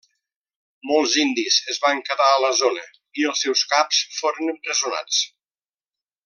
[0.91, 2.87] Molts indis es van quedar a la zona,
[3.21, 5.21] i els seus caps foren empresonats.